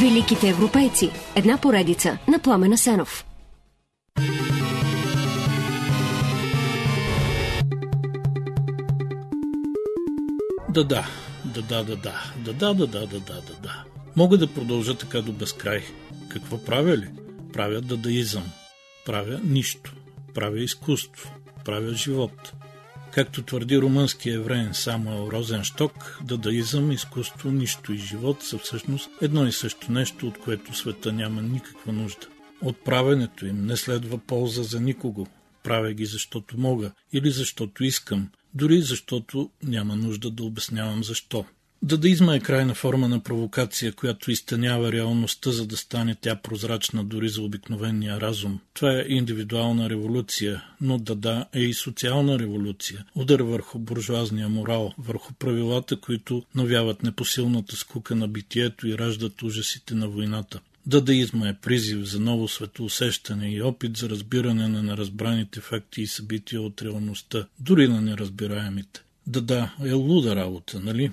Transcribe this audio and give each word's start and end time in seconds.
Великите 0.00 0.48
европейци. 0.48 1.10
Една 1.36 1.58
поредица 1.58 2.18
на 2.28 2.38
Пламена 2.38 2.78
Сенов. 2.78 3.26
Да, 10.68 10.84
да, 10.84 11.06
да, 11.44 11.62
да, 11.62 11.84
да, 11.84 11.96
да, 11.96 12.14
да, 12.36 12.52
да, 12.52 12.74
да, 12.74 12.86
да, 12.86 13.06
да, 13.06 13.20
да, 13.20 13.40
да. 13.62 13.84
Мога 14.16 14.38
да 14.38 14.54
продължа 14.54 14.98
така 14.98 15.22
до 15.22 15.32
безкрай. 15.32 15.82
Какво 16.28 16.64
правя 16.64 16.96
ли? 16.96 17.08
Правя 17.52 17.80
дадаизъм. 17.80 18.44
Правя 19.06 19.40
нищо. 19.44 19.94
Правя 20.34 20.58
изкуство. 20.60 21.34
Правя 21.64 21.94
живот. 21.94 22.52
Както 23.12 23.42
твърди 23.42 23.78
румънския 23.78 24.34
евреин 24.34 24.74
Самуел 24.74 25.28
Розеншток, 25.32 26.20
дадаизъм, 26.24 26.92
изкуство, 26.92 27.50
нищо 27.50 27.92
и 27.92 27.98
живот 27.98 28.42
са 28.42 28.58
всъщност 28.58 29.10
едно 29.20 29.46
и 29.46 29.52
също 29.52 29.92
нещо, 29.92 30.26
от 30.26 30.38
което 30.38 30.76
света 30.76 31.12
няма 31.12 31.42
никаква 31.42 31.92
нужда. 31.92 32.26
От 32.62 32.84
правенето 32.84 33.46
им 33.46 33.66
не 33.66 33.76
следва 33.76 34.18
полза 34.18 34.62
за 34.62 34.80
никого. 34.80 35.26
Правя 35.62 35.92
ги 35.92 36.06
защото 36.06 36.58
мога 36.58 36.90
или 37.12 37.30
защото 37.30 37.84
искам, 37.84 38.28
дори 38.54 38.82
защото 38.82 39.50
няма 39.62 39.96
нужда 39.96 40.30
да 40.30 40.44
обяснявам 40.44 41.04
защо. 41.04 41.44
Дадаизма 41.82 42.34
е 42.34 42.40
крайна 42.40 42.74
форма 42.74 43.08
на 43.08 43.20
провокация, 43.20 43.92
която 43.92 44.30
изтънява 44.30 44.92
реалността, 44.92 45.50
за 45.50 45.66
да 45.66 45.76
стане 45.76 46.16
тя 46.20 46.36
прозрачна 46.36 47.04
дори 47.04 47.28
за 47.28 47.42
обикновения 47.42 48.20
разум. 48.20 48.60
Това 48.74 48.92
е 48.92 49.04
индивидуална 49.08 49.90
революция, 49.90 50.64
но 50.80 50.98
дада 50.98 51.46
е 51.52 51.60
и 51.60 51.74
социална 51.74 52.38
революция. 52.38 53.04
Удар 53.14 53.40
върху 53.40 53.78
буржуазния 53.78 54.48
морал, 54.48 54.92
върху 54.98 55.34
правилата, 55.34 56.00
които 56.00 56.42
навяват 56.54 57.02
непосилната 57.02 57.76
скука 57.76 58.14
на 58.14 58.28
битието 58.28 58.88
и 58.88 58.98
раждат 58.98 59.42
ужасите 59.42 59.94
на 59.94 60.08
войната. 60.08 60.60
Дадаизма 60.86 61.48
е 61.48 61.58
призив 61.62 62.04
за 62.04 62.20
ново 62.20 62.48
светоусещане 62.48 63.50
и 63.50 63.62
опит 63.62 63.96
за 63.96 64.08
разбиране 64.08 64.68
на 64.68 64.82
неразбраните 64.82 65.60
факти 65.60 66.02
и 66.02 66.06
събития 66.06 66.62
от 66.62 66.82
реалността, 66.82 67.46
дори 67.58 67.88
на 67.88 68.00
неразбираемите. 68.00 69.02
Да-да, 69.26 69.74
е 69.84 69.92
луда 69.92 70.36
работа, 70.36 70.80
нали? 70.80 71.10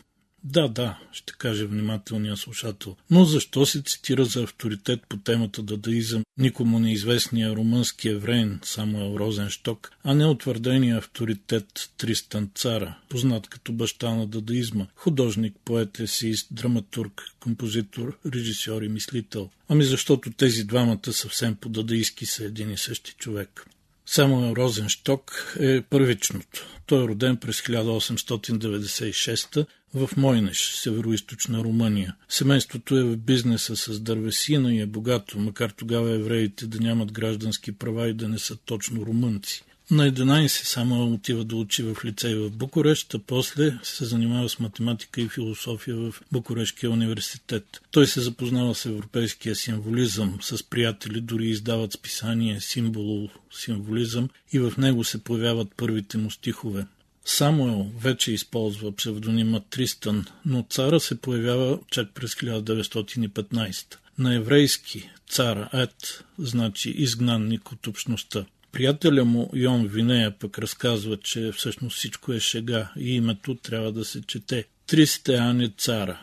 Да, 0.49 0.67
да, 0.67 0.99
ще 1.11 1.33
каже 1.33 1.65
внимателния 1.65 2.37
слушател. 2.37 2.95
Но 3.11 3.25
защо 3.25 3.65
се 3.65 3.81
цитира 3.81 4.25
за 4.25 4.43
авторитет 4.43 4.99
по 5.09 5.17
темата 5.17 5.61
дадаизъм 5.61 6.23
никому 6.37 6.79
неизвестния 6.79 7.55
румънски 7.55 8.09
евреин 8.09 8.59
Самуел 8.63 9.15
Розеншток, 9.19 9.91
а 10.03 10.15
не 10.15 10.25
утвърдения 10.25 10.97
авторитет 10.97 11.89
Тристан 11.97 12.49
Цара, 12.55 12.97
познат 13.09 13.47
като 13.47 13.73
баща 13.73 14.15
на 14.15 14.27
дадаизма, 14.27 14.87
художник, 14.95 15.55
поет, 15.65 15.99
есист, 15.99 16.47
драматург, 16.51 17.23
композитор, 17.39 18.17
режисьор 18.33 18.81
и 18.81 18.89
мислител? 18.89 19.49
Ами 19.69 19.83
защото 19.83 20.31
тези 20.31 20.63
двамата 20.63 21.13
съвсем 21.13 21.55
по-дадаистки 21.55 22.25
са 22.25 22.45
един 22.45 22.71
и 22.71 22.77
същи 22.77 23.15
човек. 23.17 23.65
Самуел 24.05 24.53
Розеншток 24.53 25.55
е 25.59 25.81
първичното. 25.81 26.67
Той 26.85 27.03
е 27.03 27.07
роден 27.07 27.37
през 27.37 27.61
1896 27.61 29.65
в 29.93 30.09
Мойнеш, 30.17 30.71
северо 30.75 31.13
Румъния. 31.49 32.15
Семейството 32.29 32.97
е 32.97 33.03
в 33.03 33.17
бизнеса 33.17 33.75
с 33.75 33.99
дървесина 33.99 34.73
и 34.73 34.81
е 34.81 34.85
богато, 34.85 35.39
макар 35.39 35.69
тогава 35.69 36.11
евреите 36.11 36.67
да 36.67 36.79
нямат 36.79 37.11
граждански 37.11 37.71
права 37.71 38.09
и 38.09 38.13
да 38.13 38.29
не 38.29 38.39
са 38.39 38.55
точно 38.55 39.05
румънци. 39.05 39.63
На 39.91 40.11
11 40.11 40.47
само 40.47 41.13
отива 41.13 41.43
да 41.43 41.55
учи 41.55 41.83
в 41.83 41.97
лицей 42.05 42.35
в 42.35 42.49
Букурещ, 42.49 43.13
а 43.13 43.19
после 43.19 43.79
се 43.83 44.05
занимава 44.05 44.49
с 44.49 44.59
математика 44.59 45.21
и 45.21 45.29
философия 45.29 45.95
в 45.95 46.15
Букурешкия 46.31 46.91
университет. 46.91 47.81
Той 47.91 48.07
се 48.07 48.21
запознава 48.21 48.75
с 48.75 48.85
европейския 48.85 49.55
символизъм, 49.55 50.37
с 50.41 50.63
приятели 50.63 51.21
дори 51.21 51.49
издават 51.49 51.93
списание 51.93 52.61
символ 52.61 53.29
символизъм 53.51 54.29
и 54.53 54.59
в 54.59 54.73
него 54.77 55.03
се 55.03 55.23
появяват 55.23 55.67
първите 55.77 56.17
му 56.17 56.31
стихове. 56.31 56.85
Самуел 57.29 57.91
вече 57.99 58.31
използва 58.31 58.95
псевдонима 58.95 59.59
Тристан, 59.59 60.25
но 60.45 60.65
цара 60.69 60.99
се 60.99 61.21
появява 61.21 61.79
чак 61.91 62.13
през 62.13 62.35
1915. 62.35 63.95
На 64.19 64.35
еврейски 64.35 65.09
цара 65.29 65.69
Ет 65.73 66.23
значи 66.39 66.89
изгнанник 66.89 67.71
от 67.71 67.87
общността. 67.87 68.45
Приятеля 68.71 69.25
му 69.25 69.49
Йон 69.53 69.87
Винея 69.87 70.39
пък 70.39 70.59
разказва, 70.59 71.17
че 71.17 71.51
всъщност 71.51 71.97
всичко 71.97 72.33
е 72.33 72.39
шега 72.39 72.91
и 72.97 73.15
името 73.15 73.55
трябва 73.55 73.91
да 73.91 74.05
се 74.05 74.21
чете 74.21 74.65
Тристеане 74.85 75.69
цара, 75.77 76.19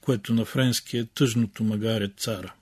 което 0.00 0.34
на 0.34 0.44
френски 0.44 0.98
е 0.98 1.04
тъжното 1.04 1.64
магаре 1.64 2.08
цара. 2.16 2.54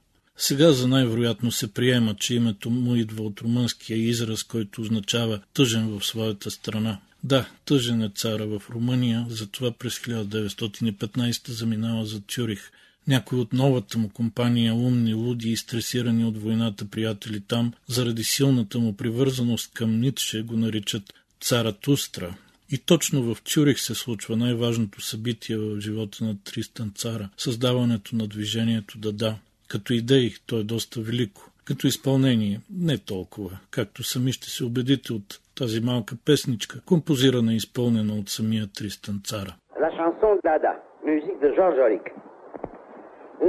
Сега 0.45 0.73
за 0.73 0.89
най-вероятно 0.89 1.53
се 1.53 1.73
приема, 1.73 2.15
че 2.15 2.35
името 2.35 2.71
му 2.71 2.97
идва 2.97 3.25
от 3.25 3.41
румънския 3.41 3.99
израз, 3.99 4.43
който 4.43 4.81
означава 4.81 5.41
тъжен 5.55 5.89
в 5.89 6.07
своята 6.07 6.51
страна. 6.51 6.99
Да, 7.25 7.49
тъжен 7.65 8.03
е 8.03 8.11
цара 8.15 8.47
в 8.47 8.63
Румъния, 8.71 9.27
затова 9.29 9.71
през 9.71 9.99
1915 9.99 11.51
заминава 11.51 12.07
за 12.07 12.21
Тюрих. 12.21 12.71
Някои 13.09 13.39
от 13.39 13.53
новата 13.53 13.99
му 13.99 14.09
компания, 14.09 14.75
умни, 14.75 15.15
луди 15.15 15.51
и 15.51 15.57
стресирани 15.57 16.25
от 16.25 16.43
войната 16.43 16.85
приятели 16.85 17.41
там, 17.41 17.73
заради 17.87 18.25
силната 18.25 18.79
му 18.79 18.97
привързаност 18.97 19.71
към 19.75 20.01
Ницше, 20.01 20.43
го 20.43 20.57
наричат 20.57 21.15
цара 21.41 21.73
Тустра. 21.73 22.35
И 22.71 22.79
точно 22.79 23.23
в 23.23 23.37
Тюрих 23.55 23.81
се 23.81 23.95
случва 23.95 24.37
най-важното 24.37 25.01
събитие 25.01 25.57
в 25.57 25.81
живота 25.81 26.25
на 26.25 26.37
Тристан 26.45 26.93
Цара– 26.95 27.29
създаването 27.37 28.17
на 28.17 28.27
движението 28.27 28.99
Дада. 28.99 29.37
Като 29.73 29.93
идеи 29.93 30.31
то 30.47 30.59
е 30.59 30.63
доста 30.63 31.01
велико. 31.01 31.43
Като 31.65 31.87
изпълнение 31.87 32.61
не 32.89 32.99
толкова, 32.99 33.51
както 33.71 34.03
сами 34.03 34.33
ще 34.33 34.51
се 34.51 34.65
убедите 34.65 35.13
от 35.13 35.41
тази 35.59 35.81
малка 35.81 36.15
песничка, 36.27 36.81
композирана 36.87 37.53
и 37.53 37.57
изпълнена 37.57 38.15
от 38.21 38.29
самия 38.29 38.67
Тристан 38.77 39.21
Цара. 39.25 39.53
La 39.85 39.91
chanson 39.99 40.33
Dada, 40.47 40.73
musique 41.09 41.41
de 41.45 41.51
Georges 41.57 41.81
Auric. 41.85 42.07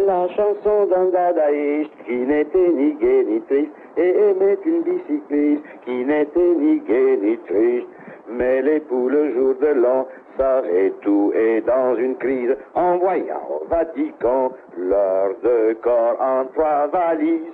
La 0.09 0.21
chanson 0.35 0.77
d'un 0.91 1.07
dadaïste 1.17 1.97
qui 2.05 2.17
n'était 2.31 2.69
ni 2.79 2.89
gai 3.01 3.21
ni 3.31 3.39
triste 3.49 3.75
et 4.03 4.11
aimait 4.25 4.61
une 4.71 4.81
bicycliste 4.89 5.65
qui 5.85 5.97
n'était 6.09 6.53
ni 6.63 6.73
gai 6.89 7.11
ni 7.25 7.35
triste. 7.49 7.91
Mais 8.37 8.55
l'époux 8.67 9.07
le 9.17 9.23
jour 9.33 9.51
de 9.65 9.71
l'an 9.81 10.01
s'arrête 10.37 10.99
tout 11.01 11.33
et 11.35 11.61
dans 11.61 11.95
une 11.95 12.15
crise 12.23 12.55
en 12.73 12.97
voyant 12.97 13.43
au 13.49 13.67
Vatican 13.67 14.51
l'heure 14.77 15.33
de 15.43 15.73
corps 15.85 16.17
en 16.19 16.45
trois 16.53 16.87
valises. 16.87 17.53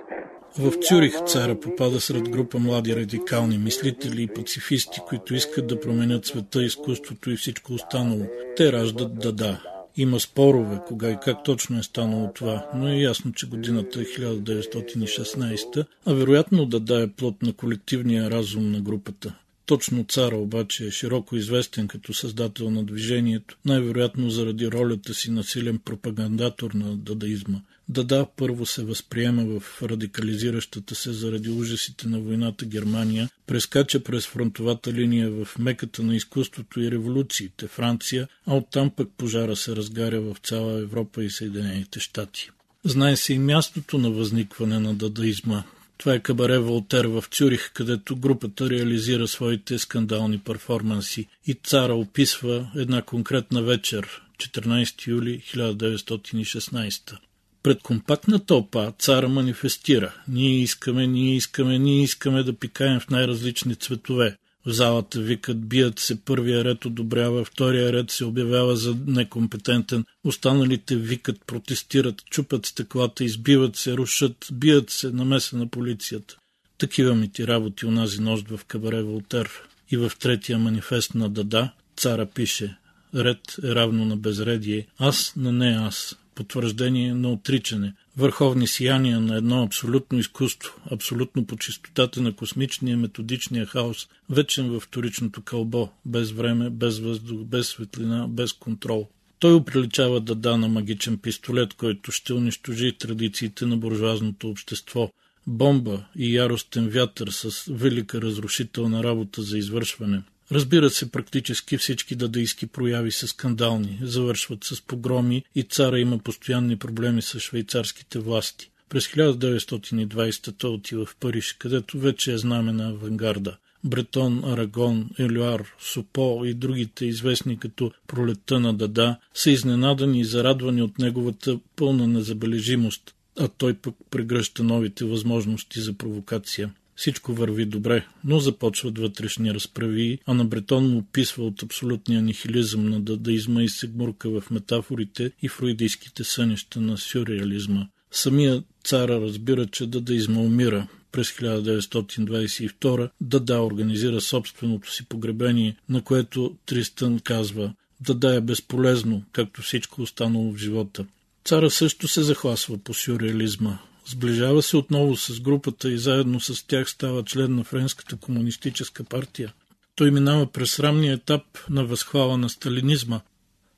В 0.58 0.70
Цюрих 0.80 1.24
цара 1.24 1.54
попада 1.54 2.00
сред 2.00 2.30
група 2.30 2.58
млади 2.58 2.96
радикални 2.96 3.58
мислители 3.58 4.22
и 4.22 4.26
пацифисти, 4.26 5.00
които 5.08 5.34
искат 5.34 5.66
да 5.66 5.80
променят 5.80 6.26
света, 6.26 6.62
изкуството 6.62 7.30
и 7.30 7.36
всичко 7.36 7.72
останало. 7.72 8.26
Те 8.56 8.72
раждат 8.72 9.18
Дада. 9.18 9.60
Има 9.96 10.20
спорове, 10.20 10.78
кога 10.86 11.10
и 11.10 11.16
как 11.24 11.44
точно 11.44 11.78
е 11.78 11.82
станало 11.82 12.32
това, 12.34 12.66
но 12.74 12.88
е 12.88 12.94
ясно, 12.94 13.32
че 13.32 13.48
годината 13.48 14.00
е 14.00 14.04
1916, 14.04 15.86
а 16.06 16.14
вероятно 16.14 16.66
Дада 16.66 17.02
е 17.02 17.12
плод 17.16 17.42
на 17.42 17.52
колективния 17.52 18.30
разум 18.30 18.72
на 18.72 18.80
групата. 18.80 19.34
Точно 19.70 20.04
цара 20.04 20.36
обаче 20.36 20.86
е 20.86 20.90
широко 20.90 21.36
известен 21.36 21.88
като 21.88 22.14
създател 22.14 22.70
на 22.70 22.84
движението, 22.84 23.56
най-вероятно 23.64 24.30
заради 24.30 24.70
ролята 24.70 25.14
си 25.14 25.30
на 25.30 25.44
силен 25.44 25.78
пропагандатор 25.78 26.72
на 26.72 26.96
дадаизма. 26.96 27.60
Дада 27.88 28.26
първо 28.36 28.66
се 28.66 28.84
възприема 28.84 29.44
в 29.44 29.82
радикализиращата 29.82 30.94
се 30.94 31.12
заради 31.12 31.50
ужасите 31.50 32.08
на 32.08 32.20
войната 32.20 32.64
Германия, 32.64 33.28
прескача 33.46 34.00
през 34.00 34.26
фронтовата 34.26 34.92
линия 34.92 35.30
в 35.30 35.58
меката 35.58 36.02
на 36.02 36.16
изкуството 36.16 36.80
и 36.80 36.90
революциите 36.90 37.66
Франция, 37.66 38.28
а 38.46 38.54
оттам 38.54 38.90
пък 38.90 39.08
пожара 39.16 39.56
се 39.56 39.76
разгаря 39.76 40.20
в 40.20 40.36
цяла 40.42 40.80
Европа 40.80 41.24
и 41.24 41.30
Съединените 41.30 42.00
щати. 42.00 42.50
Знае 42.84 43.16
се 43.16 43.34
и 43.34 43.38
мястото 43.38 43.98
на 43.98 44.10
възникване 44.10 44.78
на 44.78 44.94
дадаизма. 44.94 45.64
Това 46.00 46.14
е 46.14 46.20
кабаре 46.20 46.58
Волтер 46.58 47.04
в 47.04 47.24
Цюрих, 47.30 47.70
където 47.72 48.16
групата 48.16 48.70
реализира 48.70 49.28
своите 49.28 49.78
скандални 49.78 50.38
перформанси 50.38 51.26
и 51.46 51.54
цара 51.54 51.94
описва 51.94 52.70
една 52.76 53.02
конкретна 53.02 53.62
вечер, 53.62 54.22
14 54.36 55.06
юли 55.06 55.42
1916. 55.54 57.18
Пред 57.62 57.82
компактна 57.82 58.38
тълпа 58.46 58.92
цара 58.98 59.28
манифестира. 59.28 60.14
Ние 60.28 60.60
искаме, 60.60 61.06
ние 61.06 61.36
искаме, 61.36 61.78
ние 61.78 62.02
искаме 62.02 62.42
да 62.42 62.52
пикаем 62.52 63.00
в 63.00 63.10
най-различни 63.10 63.76
цветове. 63.76 64.36
В 64.66 64.70
залата 64.70 65.20
викат, 65.20 65.68
бият 65.68 65.98
се, 65.98 66.24
първия 66.24 66.64
ред 66.64 66.84
одобрява, 66.84 67.44
втория 67.44 67.92
ред 67.92 68.10
се 68.10 68.24
обявява 68.24 68.76
за 68.76 68.96
некомпетентен, 69.06 70.04
останалите 70.24 70.96
викат, 70.96 71.36
протестират, 71.46 72.24
чупят 72.24 72.66
стъклата, 72.66 73.24
избиват 73.24 73.76
се, 73.76 73.96
рушат, 73.96 74.48
бият 74.52 74.90
се, 74.90 75.10
намеса 75.10 75.56
на 75.56 75.66
полицията. 75.66 76.36
Такива 76.78 77.14
ми 77.14 77.32
ти 77.32 77.46
работи 77.46 77.86
унази 77.86 78.20
нощ 78.20 78.48
в 78.48 78.60
кабаре 78.64 79.02
Волтер. 79.02 79.50
И 79.90 79.96
в 79.96 80.12
третия 80.18 80.58
манифест 80.58 81.14
на 81.14 81.28
Дада 81.28 81.70
цара 81.96 82.26
пише 82.26 82.76
Ред 83.14 83.56
е 83.64 83.74
равно 83.74 84.04
на 84.04 84.16
безредие, 84.16 84.86
аз 84.98 85.32
на 85.36 85.52
не 85.52 85.68
аз, 85.68 86.16
потвърждение 86.34 87.14
на 87.14 87.32
отричане, 87.32 87.94
върховни 88.16 88.66
сияния 88.66 89.20
на 89.20 89.36
едно 89.36 89.62
абсолютно 89.62 90.18
изкуство, 90.18 90.72
абсолютно 90.90 91.46
по 91.46 91.56
чистотата 91.56 92.22
на 92.22 92.32
космичния 92.32 92.96
методичния 92.96 93.66
хаос, 93.66 94.08
вечен 94.30 94.70
във 94.70 94.82
вторичното 94.82 95.42
кълбо, 95.42 95.88
без 96.06 96.30
време, 96.30 96.70
без 96.70 96.98
въздух, 96.98 97.40
без 97.44 97.68
светлина, 97.68 98.26
без 98.28 98.52
контрол. 98.52 99.08
Той 99.38 99.54
оприличава 99.54 100.20
Дада 100.20 100.56
на 100.56 100.68
магичен 100.68 101.18
пистолет, 101.18 101.74
който 101.74 102.12
ще 102.12 102.32
унищожи 102.32 102.92
традициите 102.98 103.66
на 103.66 103.76
буржуазното 103.76 104.48
общество. 104.48 105.10
Бомба 105.46 106.04
и 106.16 106.36
яростен 106.36 106.88
вятър 106.88 107.28
с 107.28 107.64
велика 107.70 108.22
разрушителна 108.22 109.04
работа 109.04 109.42
за 109.42 109.58
извършване. 109.58 110.22
Разбира 110.52 110.90
се, 110.90 111.10
практически 111.10 111.78
всички 111.78 112.16
дадейски 112.16 112.66
прояви 112.66 113.12
са 113.12 113.28
скандални, 113.28 113.98
завършват 114.02 114.64
с 114.64 114.82
погроми 114.82 115.44
и 115.54 115.62
цара 115.62 116.00
има 116.00 116.18
постоянни 116.18 116.76
проблеми 116.76 117.22
с 117.22 117.40
швейцарските 117.40 118.18
власти. 118.18 118.70
През 118.88 119.08
1920 119.08 120.54
той 120.58 120.70
отива 120.70 121.06
в 121.06 121.16
Париж, 121.20 121.56
където 121.58 121.98
вече 121.98 122.32
е 122.32 122.38
знаме 122.38 122.72
на 122.72 122.88
авангарда. 122.88 123.56
Бретон, 123.84 124.44
Арагон, 124.44 125.10
Елюар, 125.18 125.64
Сопо 125.80 126.42
и 126.44 126.54
другите 126.54 127.06
известни 127.06 127.58
като 127.58 127.92
пролетта 128.06 128.60
на 128.60 128.74
Дада 128.74 129.16
са 129.34 129.50
изненадани 129.50 130.20
и 130.20 130.24
зарадвани 130.24 130.82
от 130.82 130.98
неговата 130.98 131.58
пълна 131.76 132.06
незабележимост, 132.06 133.14
а 133.38 133.48
той 133.48 133.74
пък 133.74 133.94
прегръща 134.10 134.62
новите 134.64 135.04
възможности 135.04 135.80
за 135.80 135.92
провокация. 135.92 136.70
Всичко 137.00 137.32
върви 137.32 137.64
добре, 137.64 138.06
но 138.24 138.40
започват 138.40 138.98
вътрешни 138.98 139.54
разправи, 139.54 140.18
а 140.26 140.34
на 140.34 140.44
Бретон 140.44 140.90
му 140.90 140.98
описва 140.98 141.44
от 141.46 141.62
абсолютния 141.62 142.22
нихилизъм 142.22 142.88
на 142.88 143.00
дадаизма 143.00 143.62
и 143.62 143.68
се 143.68 143.86
гмурка 143.86 144.30
в 144.30 144.50
метафорите 144.50 145.32
и 145.42 145.48
фруидийските 145.48 146.24
сънища 146.24 146.80
на 146.80 146.98
сюрреализма. 146.98 147.86
Самия 148.10 148.62
цара 148.84 149.20
разбира, 149.20 149.66
че 149.66 149.86
дадаизма 149.86 150.40
умира. 150.40 150.86
През 151.12 151.30
1922 151.30 153.10
Дада 153.20 153.62
организира 153.62 154.20
собственото 154.20 154.92
си 154.92 155.04
погребение, 155.04 155.76
на 155.88 156.02
което 156.02 156.56
Тристън 156.66 157.20
казва 157.20 157.74
Дада 158.00 158.34
е 158.34 158.40
безполезно, 158.40 159.22
както 159.32 159.62
всичко 159.62 160.02
останало 160.02 160.52
в 160.52 160.56
живота. 160.56 161.06
Цара 161.44 161.70
също 161.70 162.08
се 162.08 162.22
захласва 162.22 162.78
по 162.78 162.94
сюрреализма. 162.94 163.78
Сближава 164.06 164.62
се 164.62 164.76
отново 164.76 165.16
с 165.16 165.40
групата 165.40 165.90
и 165.90 165.98
заедно 165.98 166.40
с 166.40 166.66
тях 166.66 166.90
става 166.90 167.24
член 167.24 167.54
на 167.54 167.64
Френската 167.64 168.16
комунистическа 168.16 169.04
партия. 169.04 169.52
Той 169.94 170.10
минава 170.10 170.52
през 170.52 170.72
срамния 170.72 171.14
етап 171.14 171.42
на 171.70 171.84
възхвала 171.84 172.38
на 172.38 172.48
сталинизма, 172.48 173.20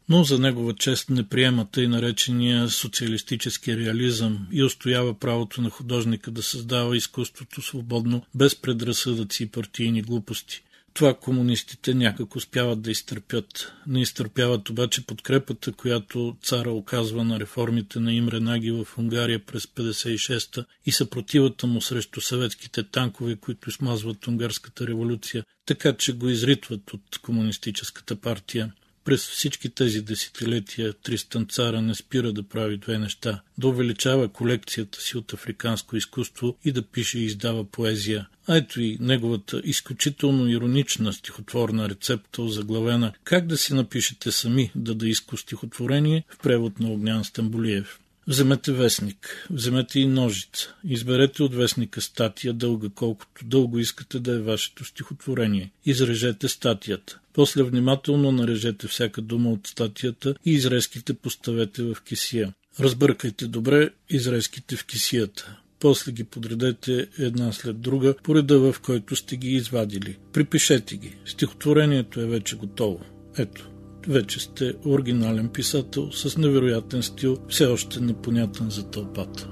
но 0.08 0.24
за 0.24 0.38
негова 0.38 0.74
чест 0.74 1.10
не 1.10 1.28
приема 1.28 1.66
тъй 1.72 1.88
наречения 1.88 2.68
социалистически 2.68 3.76
реализъм 3.76 4.46
и 4.52 4.64
устоява 4.64 5.18
правото 5.18 5.62
на 5.62 5.70
художника 5.70 6.30
да 6.30 6.42
създава 6.42 6.96
изкуството 6.96 7.62
свободно, 7.62 8.22
без 8.34 8.56
предразсъдъци 8.56 9.42
и 9.42 9.48
партийни 9.48 10.02
глупости. 10.02 10.62
Това 10.94 11.14
комунистите 11.14 11.94
някак 11.94 12.36
успяват 12.36 12.82
да 12.82 12.90
изтърпят. 12.90 13.72
Не 13.86 14.00
изтърпяват 14.00 14.70
обаче 14.70 15.06
подкрепата, 15.06 15.72
която 15.72 16.36
цара 16.42 16.70
оказва 16.70 17.24
на 17.24 17.40
реформите 17.40 18.00
на 18.00 18.12
Имре 18.12 18.40
Наги 18.40 18.70
в 18.70 18.88
Унгария 18.98 19.46
през 19.46 19.66
56-та 19.66 20.64
и 20.86 20.92
съпротивата 20.92 21.66
му 21.66 21.80
срещу 21.80 22.20
съветските 22.20 22.82
танкове, 22.82 23.36
които 23.36 23.70
смазват 23.70 24.26
унгарската 24.26 24.86
революция, 24.86 25.44
така 25.66 25.92
че 25.92 26.12
го 26.12 26.28
изритват 26.28 26.92
от 26.92 27.18
комунистическата 27.22 28.16
партия. 28.16 28.72
През 29.04 29.28
всички 29.28 29.68
тези 29.68 30.02
десетилетия 30.02 30.92
Тристан 30.92 31.46
Цара 31.46 31.82
не 31.82 31.94
спира 31.94 32.32
да 32.32 32.42
прави 32.42 32.76
две 32.76 32.98
неща– 32.98 33.40
да 33.58 33.68
увеличава 33.68 34.28
колекцията 34.28 35.00
си 35.00 35.18
от 35.18 35.32
африканско 35.32 35.96
изкуство 35.96 36.56
и 36.64 36.72
да 36.72 36.82
пише 36.82 37.18
и 37.18 37.24
издава 37.24 37.64
поезия. 37.64 38.28
А 38.46 38.56
ето 38.56 38.80
и 38.80 38.96
неговата 39.00 39.62
изключително 39.64 40.48
иронична 40.48 41.12
стихотворна 41.12 41.88
рецепта, 41.88 42.42
озаглавена 42.42 43.12
«Как 43.24 43.46
да 43.46 43.56
си 43.58 43.74
напишете 43.74 44.32
сами 44.32 44.70
дадаиско 44.74 45.36
стихотворение» 45.36 46.24
в 46.28 46.38
превод 46.38 46.80
на 46.80 46.92
Огнян 46.92 47.24
Стамбулиев. 47.24 47.98
Вземете 48.28 48.72
вестник, 48.72 49.46
вземете 49.50 50.00
и 50.00 50.06
ножица, 50.06 50.74
изберете 50.84 51.42
от 51.42 51.54
вестника 51.54 52.00
статия 52.00 52.52
дълга 52.52 52.88
колкото 52.94 53.44
дълго 53.44 53.78
искате 53.78 54.20
да 54.20 54.34
е 54.34 54.38
вашето 54.38 54.84
стихотворение. 54.84 55.70
Изрежете 55.84 56.48
статията. 56.48 57.18
После 57.32 57.62
внимателно 57.62 58.32
нарежете 58.32 58.88
всяка 58.88 59.22
дума 59.22 59.50
от 59.50 59.66
статията 59.66 60.34
и 60.44 60.52
изрезките 60.52 61.14
поставете 61.14 61.82
в 61.82 61.96
кисия. 62.04 62.52
Разбъркайте 62.80 63.46
добре 63.46 63.90
изрезките 64.10 64.76
в 64.76 64.86
кисията. 64.86 65.56
После 65.80 66.12
ги 66.12 66.24
подредете 66.24 67.08
една 67.18 67.52
след 67.52 67.80
друга 67.80 68.14
по 68.22 68.34
реда, 68.34 68.72
в 68.72 68.80
който 68.80 69.16
сте 69.16 69.36
ги 69.36 69.48
извадили. 69.48 70.18
Припишете 70.32 70.96
ги. 70.96 71.16
Стихотворението 71.24 72.20
е 72.20 72.26
вече 72.26 72.56
готово. 72.56 73.04
Ето, 73.38 73.71
вече 74.08 74.40
сте 74.40 74.74
оригинален 74.86 75.48
писател 75.48 76.12
с 76.12 76.36
невероятен 76.36 77.02
стил, 77.02 77.38
все 77.48 77.66
още 77.66 78.00
непонятен 78.00 78.70
за 78.70 78.82
тълпата. 78.82 79.51